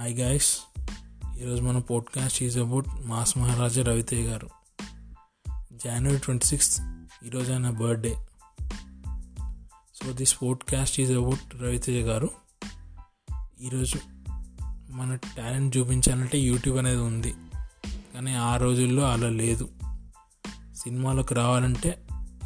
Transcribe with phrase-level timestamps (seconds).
[0.00, 0.58] Hi guys
[1.40, 4.48] ఈరోజు మన podcast is about mass Maharaja Ravi Teja గారు.
[5.84, 6.82] జనవరి ట్వంటీ సిక్స్త్
[7.26, 8.16] ఈరోజు ఆయన birthday
[9.94, 12.30] so this podcast is about Ravi Teja గారు.
[13.60, 13.98] ఈరోజు
[14.90, 17.34] మన టాలెంట్ చూపించాలంటే యూట్యూబ్ అనేది ఉంది.
[18.14, 19.68] కానీ ఆ రోజుల్లో అలా లేదు.
[20.76, 22.02] సినిమాలోకి రావాలంటే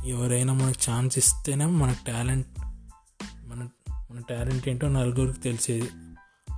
[0.06, 2.46] ఎవరైనా మనకు ఛాన్స్ ఇస్తేనే మన టాలెంట్
[3.44, 3.68] మన
[4.10, 5.88] మన టాలెంట్ ఏంటో నలుగురికి తెలిసేది.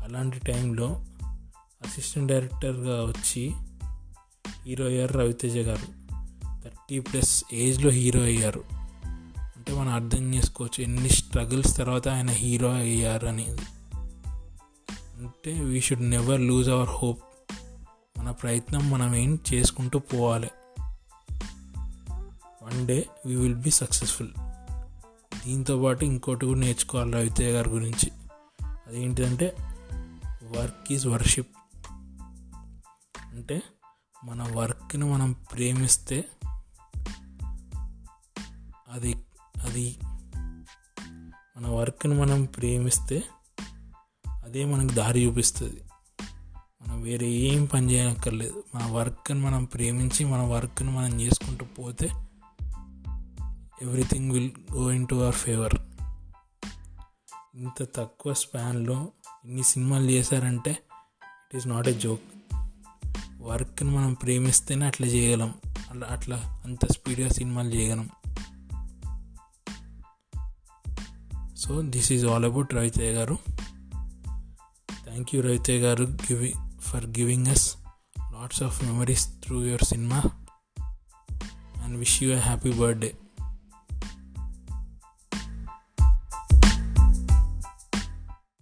[0.06, 1.04] అలాంటి టైంలో
[1.86, 3.54] అసిస్టెంట్ డైరెక్టర్గా వచ్చి
[4.66, 5.86] హీరో అయ్యారు రవితేజ గారు.
[6.64, 8.64] థర్టీ ప్లస్ ఏజ్లో హీరో అయ్యారు.
[9.38, 13.60] అంటే మనం అర్థం చేసుకోవచ్చు ఎన్ని స్ట్రగుల్స్ తర్వాత ఆయన హీరో అయ్యారు అనేది
[14.96, 17.22] అంటే we should never lose our hope
[18.18, 20.50] మన ప్రయత్నం మనం ఏం చేసుకుంటూ పోవాలి.
[22.62, 24.28] One day we will be successful
[25.46, 28.10] దీంతోపాటు ఇంకోటి కూడా నేర్చుకోవాలి రవితేజ గారి గురించి.
[28.62, 29.56] అదేంటిదంటే
[30.46, 31.56] వర్క్ ఈజ్ వర్షిప్.
[33.30, 33.62] అంటే
[34.24, 36.28] మన వర్క్ని మనం ప్రేమిస్తే
[38.88, 39.16] అది
[39.62, 39.98] అది
[41.56, 43.22] మన వర్క్ని మనం ప్రేమిస్తే
[44.44, 45.80] అదే మనకు దారి చూపిస్తుంది.
[46.82, 48.64] మనం వేరే ఏం పని చేయనక్కర్లేదు.
[48.74, 52.10] మన వర్క్ని మనం ప్రేమించి మన వర్క్ని మనం చేసుకుంటూ పోతే
[53.82, 55.74] everything will go into our favour.
[57.54, 59.12] ఇంత తక్కువ స్పాన్లో
[59.46, 62.20] ఇన్ని సినిమాలు చేశారంటే it is not a joke
[63.40, 65.54] వర్క్ని మనం ప్రేమిస్తేనే అట్లా చేయగలం.
[65.90, 68.08] అట్లా అట్లా అంత స్పీడ్గా సినిమాలు చేయగలం.
[71.56, 73.38] So this is all about Ravi Teja గారు.
[75.04, 77.76] థ్యాంక్ యూ రవితేజ గారు give for giving us
[78.20, 80.22] lots of memories through your cinema
[81.84, 83.14] and wish you happy birthday